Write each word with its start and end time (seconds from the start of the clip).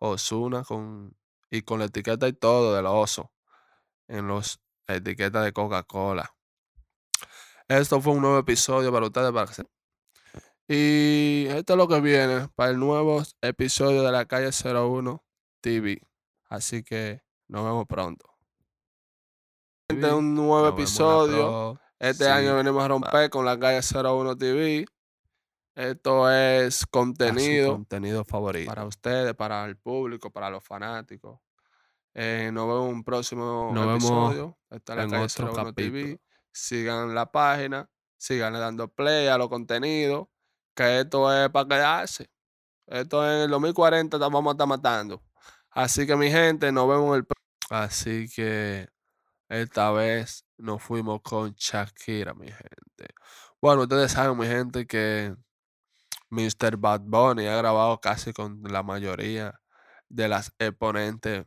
Osuna 0.00 0.64
con, 0.64 1.16
y 1.50 1.62
con 1.62 1.78
la 1.78 1.84
etiqueta 1.86 2.26
y 2.26 2.32
todo 2.32 2.74
del 2.74 2.86
oso 2.86 3.30
en 4.08 4.26
los 4.26 4.60
etiquetas 4.88 5.44
de 5.44 5.52
Coca-Cola. 5.52 6.34
Esto 7.68 8.00
fue 8.00 8.14
un 8.14 8.22
nuevo 8.22 8.38
episodio 8.38 8.92
para 8.92 9.06
ustedes. 9.06 9.30
Para 9.30 9.46
que 9.46 9.62
Y 10.66 11.46
esto 11.48 11.74
es 11.74 11.76
lo 11.76 11.86
que 11.86 12.00
viene 12.00 12.48
para 12.56 12.72
el 12.72 12.78
nuevo 12.78 13.22
episodio 13.40 14.02
de 14.02 14.10
la 14.10 14.24
calle 14.24 14.50
01 14.50 15.24
TV. 15.60 16.02
Así 16.48 16.82
que 16.82 17.22
nos 17.46 17.64
vemos 17.64 17.86
pronto. 17.86 18.26
Este 19.86 20.06
es 20.06 20.12
un 20.12 20.34
nuevo 20.34 20.68
episodio. 20.68 21.80
Este 21.98 22.28
año 22.28 22.56
venimos 22.56 22.82
a 22.82 22.88
romper 22.88 23.30
con 23.30 23.44
la 23.44 23.58
calle 23.58 23.80
01 23.82 24.36
TV. 24.36 24.86
Esto 25.74 26.30
es 26.30 26.86
contenido. 26.86 27.72
contenido 27.72 28.24
favorito. 28.24 28.68
Para 28.68 28.84
ustedes, 28.84 29.34
para 29.34 29.64
el 29.64 29.76
público, 29.76 30.30
para 30.30 30.50
los 30.50 30.64
fanáticos. 30.64 31.38
Eh, 32.12 32.50
nos 32.52 32.66
vemos 32.66 32.88
en 32.88 32.94
un 32.96 33.04
próximo 33.04 33.72
episodio. 33.94 34.58
Esta 34.68 35.02
es 35.02 35.10
la 35.10 35.52
01 35.52 35.72
TV. 35.74 36.20
Sigan 36.52 37.14
la 37.14 37.30
página. 37.30 37.88
Sigan 38.16 38.52
dando 38.54 38.88
play 38.88 39.28
a 39.28 39.38
los 39.38 39.48
contenidos. 39.48 40.26
Que 40.74 41.00
esto 41.00 41.32
es 41.32 41.48
para 41.50 41.68
quedarse. 41.68 42.30
Esto 42.86 43.24
en 43.24 43.42
el 43.42 43.50
2040 43.50 44.18
vamos 44.18 44.46
a 44.46 44.50
estar 44.52 44.66
matando. 44.66 45.22
Así 45.70 46.06
que 46.06 46.16
mi 46.16 46.30
gente, 46.30 46.72
nos 46.72 46.88
vemos 46.88 47.08
en 47.10 47.14
el 47.14 47.26
Así 47.70 48.28
que 48.28 48.88
esta 49.48 49.92
vez 49.92 50.44
nos 50.58 50.82
fuimos 50.82 51.22
con 51.22 51.52
Shakira, 51.52 52.34
mi 52.34 52.48
gente. 52.48 53.14
Bueno, 53.60 53.82
ustedes 53.82 54.10
saben, 54.10 54.36
mi 54.36 54.46
gente, 54.46 54.86
que 54.86 55.36
Mr. 56.30 56.76
Bad 56.78 57.02
Bunny 57.02 57.46
ha 57.46 57.56
grabado 57.56 58.00
casi 58.00 58.32
con 58.32 58.62
la 58.64 58.82
mayoría 58.82 59.60
de 60.08 60.28
las 60.28 60.52
exponentes 60.58 61.46